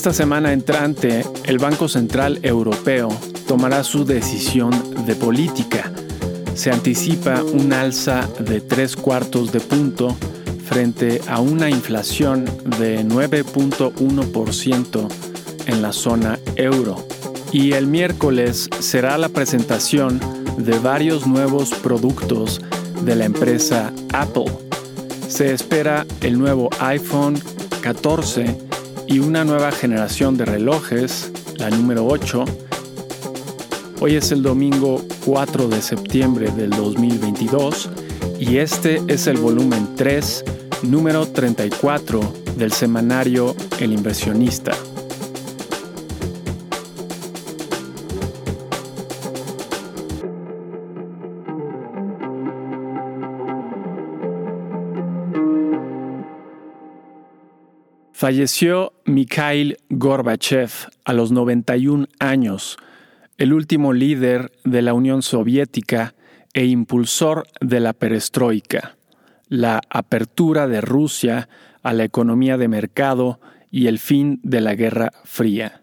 Esta 0.00 0.14
semana 0.14 0.54
entrante, 0.54 1.26
el 1.44 1.58
Banco 1.58 1.86
Central 1.86 2.38
Europeo 2.42 3.10
tomará 3.46 3.84
su 3.84 4.06
decisión 4.06 4.72
de 5.04 5.14
política. 5.14 5.92
Se 6.54 6.70
anticipa 6.70 7.42
un 7.42 7.74
alza 7.74 8.26
de 8.38 8.62
tres 8.62 8.96
cuartos 8.96 9.52
de 9.52 9.60
punto 9.60 10.16
frente 10.64 11.20
a 11.28 11.40
una 11.40 11.68
inflación 11.68 12.46
de 12.78 13.04
9.1% 13.04 15.08
en 15.66 15.82
la 15.82 15.92
zona 15.92 16.38
euro. 16.56 17.06
Y 17.52 17.72
el 17.72 17.86
miércoles 17.86 18.70
será 18.78 19.18
la 19.18 19.28
presentación 19.28 20.18
de 20.56 20.78
varios 20.78 21.26
nuevos 21.26 21.74
productos 21.74 22.62
de 23.02 23.16
la 23.16 23.26
empresa 23.26 23.92
Apple. 24.14 24.46
Se 25.28 25.52
espera 25.52 26.06
el 26.22 26.38
nuevo 26.38 26.70
iPhone 26.78 27.38
14 27.82 28.69
y 29.10 29.18
una 29.18 29.44
nueva 29.44 29.72
generación 29.72 30.36
de 30.36 30.44
relojes, 30.44 31.32
la 31.56 31.68
número 31.68 32.06
8. 32.06 32.44
Hoy 34.00 34.14
es 34.14 34.30
el 34.30 34.40
domingo 34.40 35.04
4 35.24 35.66
de 35.66 35.82
septiembre 35.82 36.52
del 36.52 36.70
2022 36.70 37.90
y 38.38 38.58
este 38.58 39.02
es 39.08 39.26
el 39.26 39.38
volumen 39.38 39.96
3, 39.96 40.44
número 40.84 41.26
34 41.26 42.20
del 42.56 42.70
semanario 42.70 43.56
El 43.80 43.92
inversionista. 43.92 44.72
Falleció 58.20 58.92
Mikhail 59.06 59.78
Gorbachev 59.88 60.70
a 61.06 61.14
los 61.14 61.32
91 61.32 62.06
años, 62.18 62.76
el 63.38 63.54
último 63.54 63.94
líder 63.94 64.52
de 64.62 64.82
la 64.82 64.92
Unión 64.92 65.22
Soviética 65.22 66.14
e 66.52 66.66
impulsor 66.66 67.46
de 67.62 67.80
la 67.80 67.94
perestroika, 67.94 68.98
la 69.48 69.80
apertura 69.88 70.68
de 70.68 70.82
Rusia 70.82 71.48
a 71.82 71.94
la 71.94 72.04
economía 72.04 72.58
de 72.58 72.68
mercado 72.68 73.40
y 73.70 73.86
el 73.86 73.98
fin 73.98 74.38
de 74.42 74.60
la 74.60 74.74
Guerra 74.74 75.12
Fría. 75.24 75.80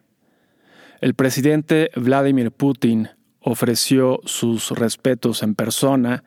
El 1.02 1.16
presidente 1.16 1.90
Vladimir 1.96 2.52
Putin 2.52 3.10
ofreció 3.42 4.20
sus 4.26 4.70
respetos 4.70 5.42
en 5.42 5.56
persona 5.56 6.24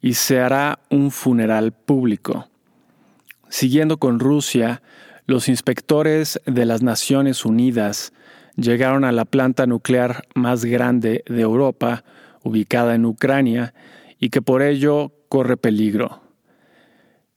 y 0.00 0.14
se 0.14 0.38
hará 0.38 0.78
un 0.88 1.10
funeral 1.10 1.72
público. 1.72 2.48
Siguiendo 3.48 3.96
con 3.96 4.20
Rusia, 4.20 4.82
los 5.28 5.50
inspectores 5.50 6.40
de 6.46 6.64
las 6.64 6.82
Naciones 6.82 7.44
Unidas 7.44 8.14
llegaron 8.56 9.04
a 9.04 9.12
la 9.12 9.26
planta 9.26 9.66
nuclear 9.66 10.26
más 10.34 10.64
grande 10.64 11.22
de 11.28 11.42
Europa, 11.42 12.02
ubicada 12.42 12.94
en 12.94 13.04
Ucrania, 13.04 13.74
y 14.18 14.30
que 14.30 14.40
por 14.40 14.62
ello 14.62 15.12
corre 15.28 15.58
peligro. 15.58 16.22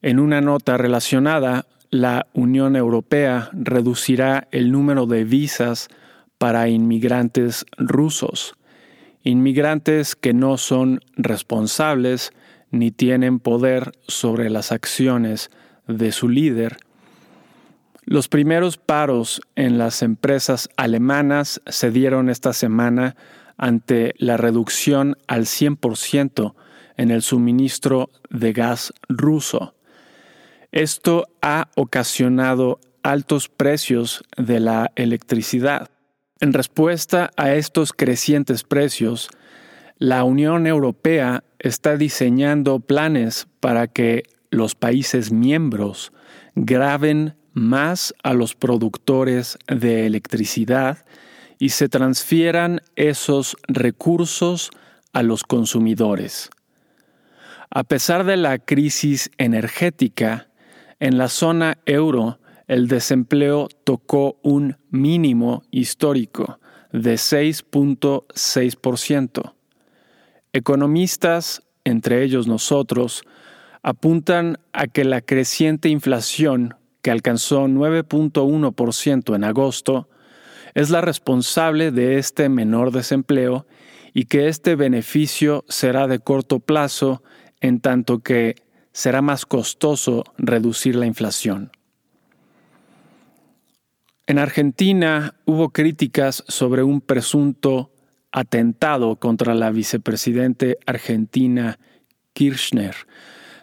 En 0.02 0.22
una 0.22 0.40
nota 0.40 0.78
relacionada, 0.78 1.68
la 1.90 2.28
Unión 2.34 2.78
Europea 2.78 3.50
reducirá 3.52 4.48
el 4.52 4.72
número 4.72 5.06
de 5.06 5.26
visas 5.26 5.90
para 6.38 6.70
inmigrantes 6.70 7.66
rusos, 7.78 8.56
inmigrantes 9.22 10.16
que 10.16 10.34
no 10.34 10.58
son 10.58 11.02
responsables 11.18 12.32
ni 12.72 12.92
tienen 12.92 13.40
poder 13.40 13.92
sobre 14.08 14.50
las 14.50 14.72
acciones 14.72 15.52
de 15.88 16.14
su 16.14 16.30
líder, 16.30 16.78
los 18.12 18.28
primeros 18.28 18.76
paros 18.76 19.42
en 19.56 19.78
las 19.78 20.02
empresas 20.02 20.68
alemanas 20.76 21.62
se 21.66 21.92
dieron 21.92 22.30
esta 22.30 22.52
semana 22.52 23.16
ante 23.56 24.16
la 24.18 24.36
reducción 24.36 25.16
al 25.30 25.46
100% 25.46 26.54
en 26.98 27.10
el 27.10 27.22
suministro 27.22 28.10
de 28.30 28.52
gas 28.52 28.92
ruso. 29.08 29.76
Esto 30.74 31.24
ha 31.42 31.70
ocasionado 31.78 32.82
altos 33.02 33.48
precios 33.48 34.26
de 34.36 34.60
la 34.60 34.92
electricidad. 34.98 35.90
En 36.42 36.52
respuesta 36.52 37.32
a 37.38 37.54
estos 37.54 37.94
crecientes 37.94 38.66
precios, 38.66 39.30
la 40.00 40.26
Unión 40.26 40.68
Europea 40.68 41.46
está 41.60 41.96
diseñando 41.96 42.82
planes 42.82 43.48
para 43.62 43.88
que 43.88 44.24
los 44.50 44.76
países 44.76 45.32
miembros 45.32 46.12
graben 46.56 47.36
más 47.54 48.14
a 48.24 48.34
los 48.34 48.56
productores 48.56 49.60
de 49.68 50.06
electricidad 50.06 51.06
y 51.60 51.70
se 51.70 51.90
transfieran 51.90 52.82
esos 52.96 53.58
recursos 53.68 54.72
a 55.14 55.24
los 55.24 55.44
consumidores. 55.44 56.50
A 57.70 57.84
pesar 57.84 58.24
de 58.26 58.38
la 58.38 58.60
crisis 58.60 59.30
energética, 59.38 60.48
en 61.00 61.18
la 61.18 61.28
zona 61.30 61.78
euro 61.86 62.40
el 62.68 62.88
desempleo 62.88 63.68
tocó 63.84 64.40
un 64.44 64.78
mínimo 64.90 65.64
histórico 65.72 66.60
de 66.92 67.16
6.6%. 67.16 69.54
Economistas, 70.54 71.64
entre 71.84 72.24
ellos 72.24 72.48
nosotros, 72.48 73.24
apuntan 73.84 74.58
a 74.74 74.88
que 74.88 75.04
la 75.04 75.22
creciente 75.22 75.90
inflación 75.90 76.76
que 77.02 77.12
alcanzó 77.12 77.68
9.1% 77.68 79.36
en 79.36 79.44
agosto, 79.44 80.10
es 80.74 80.90
la 80.90 81.02
responsable 81.02 81.92
de 81.92 82.18
este 82.18 82.50
menor 82.50 82.92
desempleo 82.92 83.66
y 84.14 84.26
que 84.26 84.48
este 84.48 84.76
beneficio 84.76 85.66
será 85.68 86.08
de 86.08 86.20
corto 86.20 86.60
plazo 86.60 87.24
en 87.60 87.80
tanto 87.80 88.20
que 88.20 88.56
será 88.94 89.22
más 89.22 89.46
costoso 89.46 90.24
reducir 90.38 90.96
la 90.96 91.06
inflación. 91.06 91.72
En 94.28 94.40
Argentina 94.40 95.36
hubo 95.46 95.70
críticas 95.70 96.44
sobre 96.48 96.84
un 96.84 97.02
presunto 97.02 97.92
atentado 98.32 99.18
contra 99.18 99.54
la 99.54 99.72
vicepresidente 99.72 100.78
argentina 100.86 101.80
Kirchner, 102.34 102.96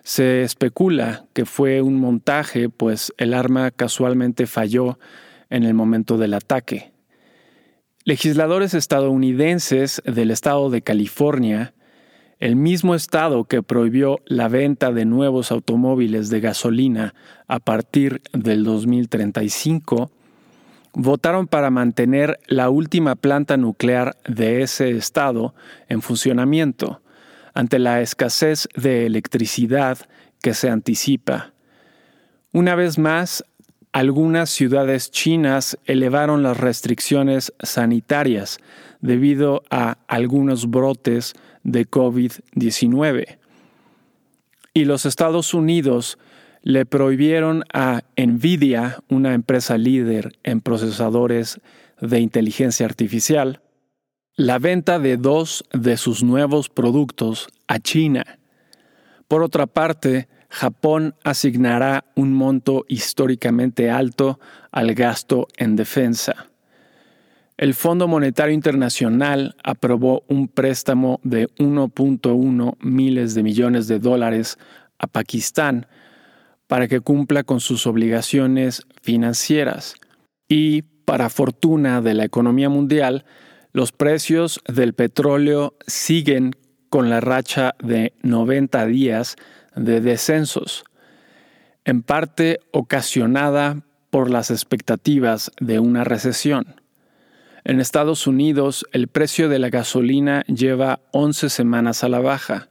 se 0.08 0.40
especula 0.40 1.26
que 1.34 1.44
fue 1.44 1.82
un 1.82 1.96
montaje, 1.96 2.70
pues 2.70 3.12
el 3.18 3.34
arma 3.34 3.70
casualmente 3.70 4.46
falló 4.46 4.98
en 5.50 5.64
el 5.64 5.74
momento 5.74 6.16
del 6.16 6.32
ataque. 6.32 6.92
Legisladores 8.04 8.72
estadounidenses 8.72 10.00
del 10.06 10.30
estado 10.30 10.70
de 10.70 10.80
California, 10.80 11.74
el 12.38 12.56
mismo 12.56 12.94
estado 12.94 13.44
que 13.44 13.62
prohibió 13.62 14.20
la 14.24 14.48
venta 14.48 14.92
de 14.92 15.04
nuevos 15.04 15.52
automóviles 15.52 16.30
de 16.30 16.40
gasolina 16.40 17.14
a 17.46 17.58
partir 17.58 18.22
del 18.32 18.64
2035, 18.64 20.10
votaron 20.94 21.46
para 21.46 21.68
mantener 21.68 22.40
la 22.46 22.70
última 22.70 23.14
planta 23.14 23.58
nuclear 23.58 24.16
de 24.26 24.62
ese 24.62 24.88
estado 24.88 25.54
en 25.90 26.00
funcionamiento, 26.00 27.02
ante 27.54 27.78
la 27.78 28.00
escasez 28.00 28.68
de 28.76 29.06
electricidad 29.06 29.98
que 30.42 30.54
se 30.54 30.70
anticipa. 30.70 31.52
Una 32.52 32.74
vez 32.74 32.98
más, 32.98 33.44
algunas 33.92 34.50
ciudades 34.50 35.10
chinas 35.10 35.78
elevaron 35.84 36.42
las 36.42 36.56
restricciones 36.56 37.52
sanitarias 37.62 38.58
debido 39.00 39.62
a 39.70 39.98
algunos 40.08 40.70
brotes 40.70 41.34
de 41.62 41.88
COVID-19. 41.88 43.38
Y 44.74 44.84
los 44.84 45.06
Estados 45.06 45.54
Unidos 45.54 46.18
le 46.62 46.84
prohibieron 46.86 47.64
a 47.72 48.02
Nvidia, 48.16 48.98
una 49.08 49.34
empresa 49.34 49.78
líder 49.78 50.38
en 50.42 50.60
procesadores 50.60 51.60
de 52.00 52.20
inteligencia 52.20 52.86
artificial, 52.86 53.60
la 54.38 54.60
venta 54.60 55.00
de 55.00 55.16
dos 55.16 55.64
de 55.72 55.96
sus 55.96 56.22
nuevos 56.22 56.68
productos 56.68 57.48
a 57.66 57.80
China. 57.80 58.38
Por 59.26 59.42
otra 59.42 59.66
parte, 59.66 60.28
Japón 60.48 61.16
asignará 61.24 62.04
un 62.14 62.32
monto 62.34 62.84
históricamente 62.86 63.90
alto 63.90 64.38
al 64.70 64.94
gasto 64.94 65.48
en 65.56 65.74
defensa. 65.74 66.46
El 67.56 67.74
Fondo 67.74 68.06
Monetario 68.06 68.54
Internacional 68.54 69.56
aprobó 69.64 70.22
un 70.28 70.46
préstamo 70.46 71.18
de 71.24 71.48
1.1 71.56 72.76
miles 72.78 73.34
de 73.34 73.42
millones 73.42 73.88
de 73.88 73.98
dólares 73.98 74.56
a 75.00 75.08
Pakistán 75.08 75.88
para 76.68 76.86
que 76.86 77.00
cumpla 77.00 77.42
con 77.42 77.58
sus 77.58 77.88
obligaciones 77.88 78.86
financieras. 79.02 79.96
Y, 80.48 80.82
para 80.82 81.28
fortuna 81.28 82.00
de 82.02 82.14
la 82.14 82.24
economía 82.24 82.68
mundial, 82.68 83.24
los 83.72 83.92
precios 83.92 84.60
del 84.66 84.94
petróleo 84.94 85.74
siguen 85.86 86.54
con 86.88 87.10
la 87.10 87.20
racha 87.20 87.74
de 87.82 88.14
90 88.22 88.86
días 88.86 89.36
de 89.76 90.00
descensos, 90.00 90.84
en 91.84 92.02
parte 92.02 92.60
ocasionada 92.72 93.82
por 94.10 94.30
las 94.30 94.50
expectativas 94.50 95.52
de 95.60 95.78
una 95.78 96.04
recesión. 96.04 96.80
En 97.64 97.80
Estados 97.80 98.26
Unidos, 98.26 98.86
el 98.92 99.08
precio 99.08 99.48
de 99.48 99.58
la 99.58 99.68
gasolina 99.68 100.42
lleva 100.44 101.00
11 101.12 101.50
semanas 101.50 102.02
a 102.02 102.08
la 102.08 102.20
baja. 102.20 102.70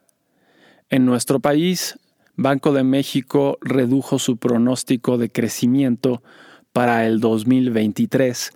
En 0.90 1.06
nuestro 1.06 1.40
país, 1.40 2.00
Banco 2.36 2.72
de 2.74 2.84
México 2.84 3.58
redujo 3.62 4.20
su 4.20 4.38
pronóstico 4.38 5.18
de 5.18 5.32
crecimiento 5.32 6.24
para 6.72 7.06
el 7.06 7.20
2023 7.20 8.52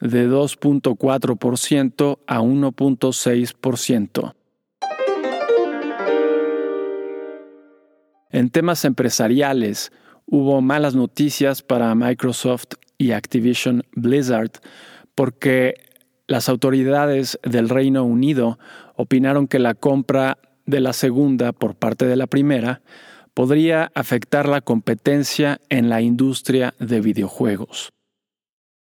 de 0.00 0.28
2.4% 0.28 2.18
a 2.26 2.40
1.6%. 2.40 4.34
En 8.30 8.50
temas 8.50 8.84
empresariales, 8.84 9.92
hubo 10.26 10.60
malas 10.60 10.94
noticias 10.94 11.62
para 11.62 11.94
Microsoft 11.94 12.74
y 12.98 13.12
Activision 13.12 13.84
Blizzard 13.92 14.50
porque 15.14 15.74
las 16.26 16.48
autoridades 16.48 17.38
del 17.42 17.68
Reino 17.68 18.04
Unido 18.04 18.58
opinaron 18.96 19.46
que 19.46 19.58
la 19.58 19.74
compra 19.74 20.38
de 20.66 20.80
la 20.80 20.92
segunda 20.92 21.52
por 21.52 21.76
parte 21.76 22.06
de 22.06 22.16
la 22.16 22.26
primera 22.26 22.82
podría 23.32 23.90
afectar 23.94 24.48
la 24.48 24.60
competencia 24.60 25.60
en 25.68 25.88
la 25.88 26.00
industria 26.00 26.74
de 26.78 27.00
videojuegos. 27.00 27.95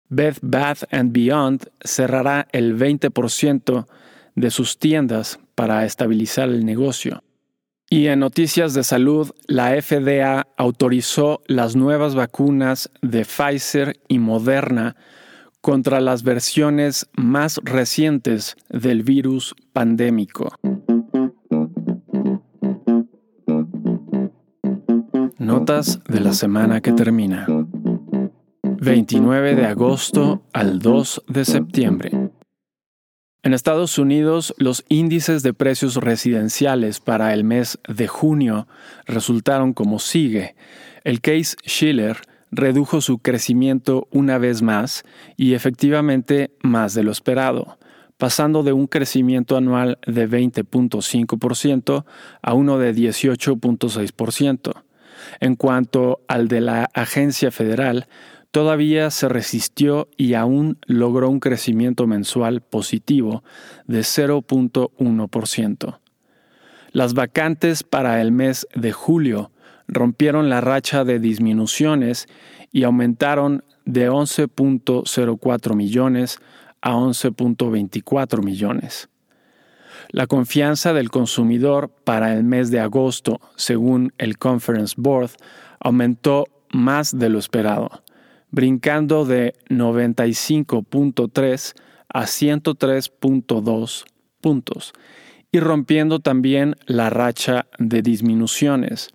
Bed 0.09 0.37
Bath⁇ 0.43 0.85
Beyond 1.12 1.71
cerrará 1.83 2.47
el 2.53 2.77
20% 2.77 3.87
de 4.35 4.51
sus 4.51 4.79
tiendas 4.79 5.39
para 5.55 5.85
estabilizar 5.85 6.49
el 6.49 6.65
negocio. 6.65 7.23
Y 7.91 8.09
en 8.09 8.21
noticias 8.21 8.75
de 8.75 8.83
salud, 8.83 9.31
la 9.47 9.81
FDA 9.81 10.47
autorizó 10.56 11.43
las 11.47 11.77
nuevas 11.77 12.15
vacunas 12.15 12.91
de 13.03 13.25
Pfizer 13.25 14.01
y 14.09 14.19
Moderna 14.19 14.97
contra 15.61 16.01
las 16.01 16.25
versiones 16.25 17.06
más 17.17 17.61
recientes 17.62 18.56
del 18.69 19.03
virus 19.03 19.55
pandémico. 19.73 20.53
Notas 25.39 26.01
de 26.09 26.21
la 26.21 26.33
semana 26.33 26.81
que 26.81 26.93
termina. 26.93 27.47
29 28.85 29.55
de 29.55 29.67
agosto 29.67 30.43
al 30.53 30.79
2 30.79 31.23
de 31.29 31.45
septiembre. 31.47 32.31
En 33.43 33.55
Estados 33.55 33.99
Unidos, 33.99 34.55
los 34.59 34.85
índices 34.89 35.43
de 35.43 35.55
precios 35.55 35.97
residenciales 35.97 37.01
para 37.01 37.33
el 37.33 37.45
mes 37.45 37.79
de 37.89 38.09
junio 38.09 38.69
resultaron 39.07 39.73
como 39.73 39.99
sigue. 39.99 40.55
El 41.03 41.21
Case 41.21 41.57
Schiller 41.67 42.19
redujo 42.51 43.01
su 43.01 43.19
crecimiento 43.19 44.07
una 44.11 44.39
vez 44.39 44.63
más 44.63 45.05
y 45.37 45.55
efectivamente 45.55 46.51
más 46.63 46.95
de 46.95 47.05
lo 47.05 47.11
esperado, 47.11 47.79
pasando 48.19 48.63
de 48.63 48.73
un 48.73 48.87
crecimiento 48.87 49.57
anual 49.57 49.99
de 50.07 50.29
20.5% 50.29 52.05
a 52.43 52.55
uno 52.55 52.79
de 52.79 52.95
18.6%. 52.95 54.85
En 55.41 55.57
cuanto 55.57 56.21
al 56.29 56.49
de 56.49 56.61
la 56.61 56.91
agencia 56.93 57.51
federal, 57.51 58.07
todavía 58.55 59.11
se 59.11 59.29
resistió 59.29 60.09
y 60.17 60.35
aún 60.35 60.79
logró 60.87 61.29
un 61.29 61.41
crecimiento 61.41 62.06
mensual 62.06 62.61
positivo 62.61 63.43
de 63.89 64.03
0.1%. 64.03 65.99
Las 66.93 67.15
vacantes 67.15 67.83
para 67.83 68.21
el 68.21 68.31
mes 68.31 68.69
de 68.77 68.93
julio 68.93 69.51
rompieron 69.89 70.51
la 70.51 70.61
racha 70.61 71.03
de 71.03 71.19
disminuciones 71.19 72.29
y 72.71 72.85
aumentaron 72.85 73.65
de 73.87 74.09
11.04 74.09 75.75
millones 75.75 76.39
a 76.81 76.95
11.24 76.95 78.41
millones. 78.41 79.09
La 80.11 80.29
confianza 80.29 80.93
del 80.93 81.11
consumidor 81.11 81.91
para 82.05 82.33
el 82.33 82.45
mes 82.45 82.71
de 82.71 82.79
agosto, 82.79 83.41
según 83.56 84.12
el 84.17 84.39
Conference 84.39 84.95
Board, 84.97 85.33
aumentó 85.81 86.45
más 86.71 87.19
de 87.19 87.31
lo 87.31 87.41
esperado 87.41 88.04
brincando 88.55 89.25
de 89.25 89.55
95.3 89.69 91.75
a 92.09 92.23
103.2 92.23 94.05
puntos 94.41 94.93
y 95.51 95.59
rompiendo 95.61 96.21
también 96.21 96.77
la 96.87 97.11
racha 97.11 97.67
de 97.79 98.01
disminuciones. 98.03 99.11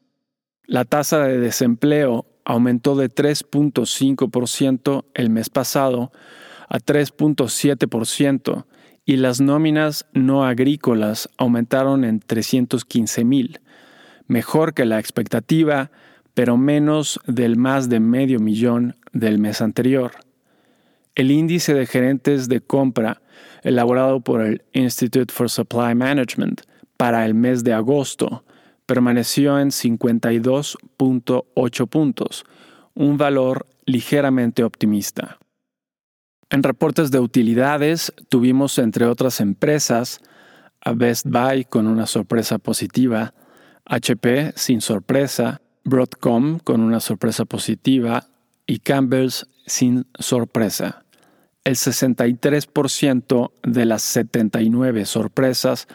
La 0.66 0.86
tasa 0.86 1.24
de 1.24 1.40
desempleo 1.40 2.26
aumentó 2.44 2.96
de 2.96 3.10
3.5% 3.10 5.06
el 5.14 5.30
mes 5.30 5.50
pasado 5.50 6.12
a 6.68 6.80
3.7% 6.80 8.66
y 9.06 9.16
las 9.18 9.42
nóminas 9.42 10.08
no 10.14 10.46
agrícolas 10.46 11.30
aumentaron 11.38 12.04
en 12.04 12.20
315 12.20 13.24
mil, 13.24 13.60
mejor 14.28 14.74
que 14.74 14.86
la 14.86 15.00
expectativa 15.00 15.92
pero 16.40 16.56
menos 16.56 17.20
del 17.28 17.58
más 17.58 17.90
de 17.90 18.00
medio 18.00 18.40
millón 18.40 18.96
del 19.14 19.40
mes 19.40 19.62
anterior. 19.62 20.12
El 21.16 21.32
índice 21.32 21.74
de 21.74 21.86
gerentes 21.86 22.48
de 22.48 22.62
compra, 22.62 23.22
elaborado 23.64 24.22
por 24.22 24.42
el 24.42 24.64
Institute 24.74 25.34
for 25.34 25.50
Supply 25.50 25.96
Management 25.96 26.62
para 26.98 27.26
el 27.26 27.34
mes 27.34 27.64
de 27.64 27.74
agosto, 27.74 28.44
permaneció 28.86 29.60
en 29.60 29.70
52.8 29.70 31.88
puntos, 31.88 32.46
un 32.94 33.18
valor 33.18 33.66
ligeramente 33.86 34.64
optimista. 34.64 35.40
En 36.50 36.64
reportes 36.64 37.12
de 37.12 37.20
utilidades 37.20 38.12
tuvimos 38.30 38.80
entre 38.80 39.06
otras 39.06 39.40
empresas 39.40 40.20
a 40.82 40.94
Best 40.94 41.28
Buy 41.28 41.66
con 41.66 41.86
una 41.86 42.08
sorpresa 42.08 42.58
positiva, 42.58 43.36
HP 43.86 44.54
sin 44.56 44.82
sorpresa, 44.82 45.62
Broadcom 45.84 46.60
con 46.60 46.82
una 46.82 47.00
sorpresa 47.00 47.46
positiva 47.46 48.28
y 48.70 48.78
Campbell's 48.78 49.48
sin 49.66 50.06
sorpresa. 50.20 51.04
El 51.64 51.74
63% 51.74 53.52
de 53.64 53.86
las 53.86 54.04
79 54.04 55.06
sorpresas 55.06 55.88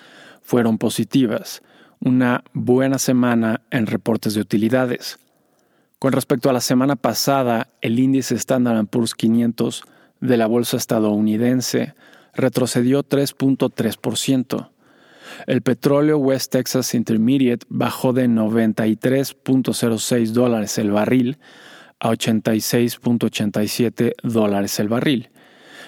fueron 0.42 0.78
positivas, 0.78 1.62
una 2.00 2.42
buena 2.52 2.98
semana 2.98 3.62
en 3.70 3.86
reportes 3.86 4.34
de 4.34 4.40
utilidades. 4.40 5.20
Con 6.00 6.12
respecto 6.12 6.50
a 6.50 6.52
la 6.52 6.60
semana 6.60 6.96
pasada, 6.96 7.68
el 7.80 8.00
índice 8.00 8.34
Standard 8.34 8.88
Poor's 8.88 9.14
500 9.14 9.84
de 10.20 10.36
la 10.36 10.48
bolsa 10.48 10.76
estadounidense 10.76 11.94
retrocedió 12.34 13.04
3.3%. 13.04 14.70
El 15.46 15.62
petróleo 15.62 16.18
West 16.18 16.50
Texas 16.50 16.92
Intermediate 16.94 17.64
bajó 17.68 18.12
de 18.12 18.26
93.06 18.26 20.32
dólares 20.32 20.76
el 20.78 20.90
barril 20.90 21.38
a 22.04 22.10
86.87 22.10 24.12
dólares 24.22 24.78
el 24.78 24.88
barril, 24.88 25.30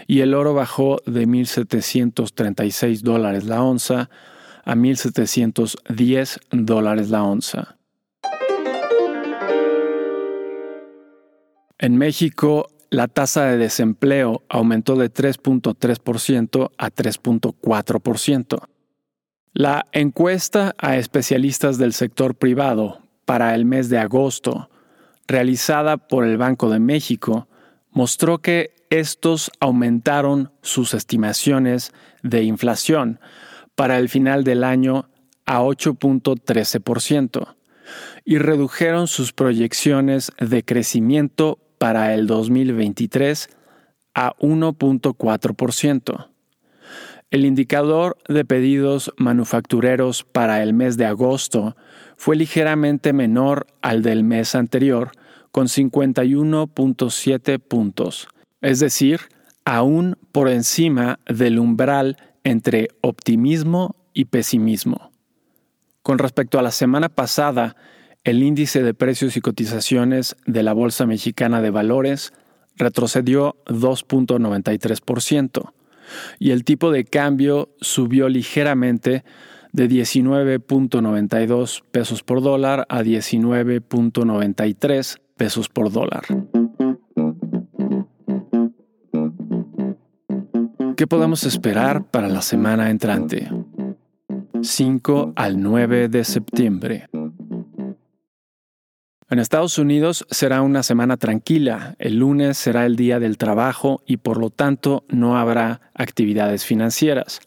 y 0.06 0.20
el 0.20 0.32
oro 0.32 0.54
bajó 0.54 1.02
de 1.04 1.28
1.736 1.28 3.02
dólares 3.02 3.44
la 3.44 3.62
onza 3.62 4.08
a 4.64 4.74
1.710 4.74 6.38
dólares 6.52 7.10
la 7.10 7.22
onza. 7.22 7.76
En 11.78 11.98
México, 11.98 12.70
la 12.88 13.08
tasa 13.08 13.44
de 13.44 13.58
desempleo 13.58 14.42
aumentó 14.48 14.96
de 14.96 15.12
3.3% 15.12 16.70
a 16.78 16.90
3.4%. 16.90 18.58
La 19.52 19.84
encuesta 19.92 20.74
a 20.78 20.96
especialistas 20.96 21.76
del 21.76 21.92
sector 21.92 22.36
privado 22.36 23.02
para 23.26 23.54
el 23.54 23.66
mes 23.66 23.90
de 23.90 23.98
agosto, 23.98 24.70
realizada 25.26 25.96
por 25.96 26.24
el 26.24 26.36
Banco 26.36 26.70
de 26.70 26.78
México, 26.78 27.48
mostró 27.90 28.38
que 28.38 28.70
estos 28.90 29.50
aumentaron 29.60 30.52
sus 30.62 30.94
estimaciones 30.94 31.92
de 32.22 32.42
inflación 32.44 33.20
para 33.74 33.98
el 33.98 34.08
final 34.08 34.44
del 34.44 34.64
año 34.64 35.08
a 35.44 35.60
8.13% 35.62 37.56
y 38.24 38.38
redujeron 38.38 39.06
sus 39.06 39.32
proyecciones 39.32 40.32
de 40.38 40.64
crecimiento 40.64 41.58
para 41.78 42.14
el 42.14 42.26
2023 42.26 43.48
a 44.14 44.34
1.4%. 44.38 46.28
El 47.30 47.44
indicador 47.44 48.16
de 48.28 48.44
pedidos 48.44 49.12
manufactureros 49.16 50.24
para 50.24 50.62
el 50.62 50.72
mes 50.72 50.96
de 50.96 51.06
agosto 51.06 51.76
fue 52.16 52.36
ligeramente 52.36 53.12
menor 53.12 53.66
al 53.82 54.02
del 54.02 54.24
mes 54.24 54.54
anterior, 54.54 55.12
con 55.50 55.68
51.7 55.68 57.60
puntos, 57.60 58.28
es 58.60 58.80
decir, 58.80 59.20
aún 59.64 60.18
por 60.32 60.48
encima 60.48 61.18
del 61.26 61.58
umbral 61.58 62.16
entre 62.44 62.88
optimismo 63.00 63.96
y 64.12 64.26
pesimismo. 64.26 65.12
Con 66.02 66.18
respecto 66.18 66.58
a 66.58 66.62
la 66.62 66.70
semana 66.70 67.08
pasada, 67.08 67.76
el 68.22 68.42
índice 68.42 68.82
de 68.82 68.94
precios 68.94 69.36
y 69.36 69.40
cotizaciones 69.40 70.36
de 70.46 70.62
la 70.62 70.72
Bolsa 70.72 71.06
Mexicana 71.06 71.62
de 71.62 71.70
Valores 71.70 72.32
retrocedió 72.76 73.56
2.93% 73.66 75.72
y 76.38 76.50
el 76.50 76.64
tipo 76.64 76.90
de 76.90 77.04
cambio 77.04 77.70
subió 77.80 78.28
ligeramente 78.28 79.24
de 79.76 79.88
19.92 79.88 81.82
pesos 81.90 82.22
por 82.22 82.42
dólar 82.42 82.86
a 82.88 83.02
19.93 83.02 85.18
pesos 85.36 85.68
por 85.68 85.92
dólar. 85.92 86.24
¿Qué 90.96 91.06
podemos 91.06 91.44
esperar 91.44 92.10
para 92.10 92.28
la 92.28 92.40
semana 92.40 92.88
entrante? 92.88 93.50
5 94.62 95.34
al 95.36 95.62
9 95.62 96.08
de 96.08 96.24
septiembre. 96.24 97.10
En 99.28 99.38
Estados 99.38 99.76
Unidos 99.76 100.24
será 100.30 100.62
una 100.62 100.82
semana 100.82 101.18
tranquila. 101.18 101.96
El 101.98 102.20
lunes 102.20 102.56
será 102.56 102.86
el 102.86 102.96
día 102.96 103.20
del 103.20 103.36
trabajo 103.36 104.02
y 104.06 104.16
por 104.16 104.38
lo 104.38 104.48
tanto 104.48 105.04
no 105.10 105.36
habrá 105.36 105.82
actividades 105.92 106.64
financieras. 106.64 107.40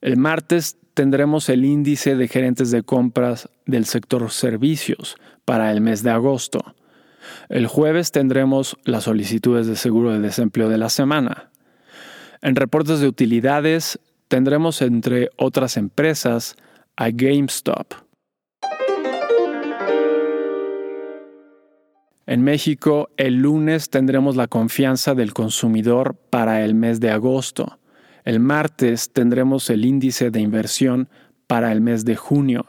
El 0.00 0.16
martes 0.16 0.79
tendremos 0.94 1.48
el 1.48 1.64
índice 1.64 2.16
de 2.16 2.28
gerentes 2.28 2.70
de 2.70 2.82
compras 2.82 3.48
del 3.66 3.84
sector 3.84 4.30
servicios 4.30 5.16
para 5.44 5.70
el 5.72 5.80
mes 5.80 6.02
de 6.02 6.10
agosto. 6.10 6.74
El 7.48 7.66
jueves 7.66 8.12
tendremos 8.12 8.76
las 8.84 9.04
solicitudes 9.04 9.66
de 9.66 9.76
seguro 9.76 10.12
de 10.12 10.20
desempleo 10.20 10.68
de 10.68 10.78
la 10.78 10.88
semana. 10.88 11.50
En 12.42 12.56
reportes 12.56 13.00
de 13.00 13.08
utilidades 13.08 13.98
tendremos 14.28 14.82
entre 14.82 15.30
otras 15.36 15.76
empresas 15.76 16.56
a 16.96 17.10
GameStop. 17.10 17.94
En 22.26 22.42
México, 22.42 23.10
el 23.16 23.38
lunes 23.38 23.90
tendremos 23.90 24.36
la 24.36 24.46
confianza 24.46 25.16
del 25.16 25.34
consumidor 25.34 26.14
para 26.14 26.64
el 26.64 26.76
mes 26.76 27.00
de 27.00 27.10
agosto. 27.10 27.79
El 28.24 28.40
martes 28.40 29.12
tendremos 29.12 29.70
el 29.70 29.84
índice 29.84 30.30
de 30.30 30.40
inversión 30.40 31.08
para 31.46 31.72
el 31.72 31.80
mes 31.80 32.04
de 32.04 32.16
junio. 32.16 32.66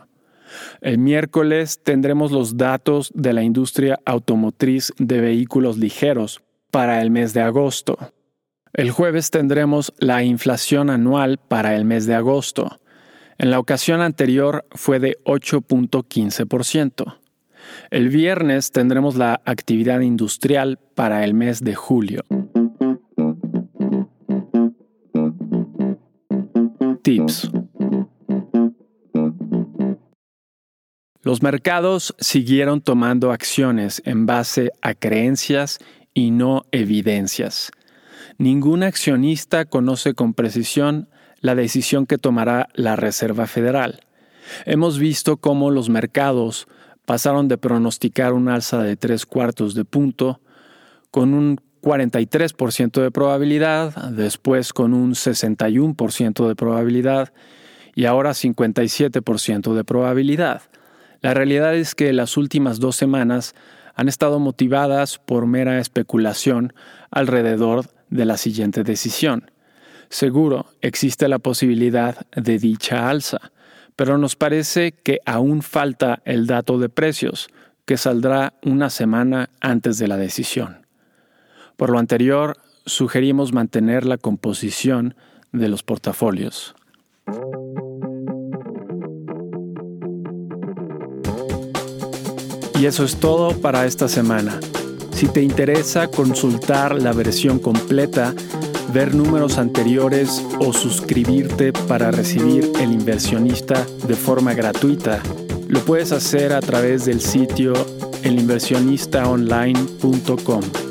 El 0.81 0.97
miércoles 0.97 1.79
tendremos 1.83 2.31
los 2.31 2.57
datos 2.57 3.11
de 3.13 3.33
la 3.33 3.43
industria 3.43 3.99
automotriz 4.05 4.91
de 4.97 5.21
vehículos 5.21 5.77
ligeros 5.77 6.41
para 6.71 7.01
el 7.01 7.11
mes 7.11 7.33
de 7.33 7.41
agosto. 7.41 7.97
El 8.73 8.91
jueves 8.91 9.31
tendremos 9.31 9.93
la 9.97 10.23
inflación 10.23 10.89
anual 10.89 11.37
para 11.37 11.75
el 11.75 11.85
mes 11.85 12.05
de 12.05 12.15
agosto. 12.15 12.79
En 13.37 13.51
la 13.51 13.59
ocasión 13.59 14.01
anterior 14.01 14.65
fue 14.71 14.99
de 14.99 15.17
8.15%. 15.25 17.17
El 17.89 18.09
viernes 18.09 18.71
tendremos 18.71 19.15
la 19.15 19.41
actividad 19.45 19.99
industrial 19.99 20.79
para 20.95 21.23
el 21.23 21.33
mes 21.33 21.63
de 21.63 21.75
julio. 21.75 22.23
Los 31.23 31.43
mercados 31.43 32.15
siguieron 32.19 32.81
tomando 32.81 33.31
acciones 33.31 34.01
en 34.05 34.25
base 34.25 34.71
a 34.81 34.95
creencias 34.95 35.79
y 36.13 36.31
no 36.31 36.65
evidencias. 36.71 37.71
Ningún 38.37 38.81
accionista 38.81 39.65
conoce 39.65 40.13
con 40.13 40.33
precisión 40.33 41.09
la 41.39 41.55
decisión 41.55 42.05
que 42.05 42.17
tomará 42.17 42.69
la 42.73 42.95
Reserva 42.95 43.45
Federal. 43.45 44.01
Hemos 44.65 44.97
visto 44.97 45.37
cómo 45.37 45.69
los 45.69 45.89
mercados 45.89 46.67
pasaron 47.05 47.47
de 47.47 47.57
pronosticar 47.57 48.33
un 48.33 48.49
alza 48.49 48.81
de 48.81 48.95
tres 48.95 49.25
cuartos 49.25 49.75
de 49.75 49.85
punto 49.85 50.41
con 51.11 51.33
un 51.33 51.61
43% 51.81 53.01
de 53.01 53.11
probabilidad, 53.11 53.93
después 54.11 54.73
con 54.73 54.93
un 54.93 55.13
61% 55.13 56.47
de 56.47 56.55
probabilidad 56.55 57.33
y 57.95 58.05
ahora 58.05 58.31
57% 58.31 59.73
de 59.73 59.83
probabilidad. 59.83 60.61
La 61.21 61.33
realidad 61.33 61.75
es 61.75 61.95
que 61.95 62.13
las 62.13 62.37
últimas 62.37 62.79
dos 62.79 62.95
semanas 62.95 63.55
han 63.95 64.07
estado 64.07 64.39
motivadas 64.39 65.19
por 65.19 65.45
mera 65.45 65.79
especulación 65.79 66.73
alrededor 67.11 67.85
de 68.09 68.25
la 68.25 68.37
siguiente 68.37 68.83
decisión. 68.83 69.51
Seguro 70.09 70.67
existe 70.81 71.27
la 71.27 71.39
posibilidad 71.39 72.25
de 72.35 72.57
dicha 72.59 73.09
alza, 73.09 73.51
pero 73.95 74.17
nos 74.17 74.35
parece 74.35 74.91
que 74.91 75.19
aún 75.25 75.61
falta 75.61 76.21
el 76.25 76.47
dato 76.47 76.79
de 76.79 76.89
precios, 76.89 77.49
que 77.85 77.97
saldrá 77.97 78.53
una 78.61 78.89
semana 78.89 79.49
antes 79.59 79.97
de 79.97 80.07
la 80.07 80.17
decisión. 80.17 80.80
Por 81.77 81.89
lo 81.89 81.99
anterior, 81.99 82.57
sugerimos 82.85 83.53
mantener 83.53 84.05
la 84.05 84.17
composición 84.17 85.15
de 85.51 85.69
los 85.69 85.83
portafolios. 85.83 86.73
Y 92.79 92.87
eso 92.87 93.03
es 93.03 93.17
todo 93.17 93.61
para 93.61 93.85
esta 93.85 94.07
semana. 94.07 94.59
Si 95.13 95.27
te 95.27 95.43
interesa 95.43 96.07
consultar 96.07 96.99
la 96.99 97.13
versión 97.13 97.59
completa, 97.59 98.33
ver 98.91 99.13
números 99.13 99.59
anteriores 99.59 100.43
o 100.59 100.73
suscribirte 100.73 101.73
para 101.73 102.09
recibir 102.09 102.71
El 102.79 102.91
inversionista 102.91 103.85
de 104.07 104.15
forma 104.15 104.55
gratuita, 104.55 105.21
lo 105.67 105.81
puedes 105.81 106.11
hacer 106.11 106.53
a 106.53 106.59
través 106.59 107.05
del 107.05 107.21
sitio 107.21 107.73
elinversionistaonline.com. 108.23 110.90